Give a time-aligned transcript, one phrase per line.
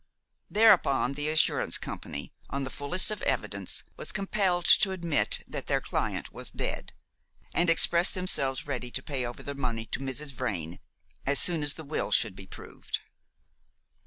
[0.49, 5.79] Thereupon the assurance company, on the fullest of evidence, was compelled to admit that their
[5.79, 6.93] client was dead,
[7.53, 10.33] and expressed themselves ready to pay over the money to Mrs.
[10.33, 10.79] Vrain
[11.23, 13.01] as soon as the will should be proved.